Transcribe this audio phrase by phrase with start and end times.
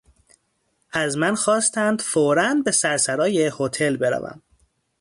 [0.93, 4.41] از من خواستند فورا به سرسرای هتل بروم.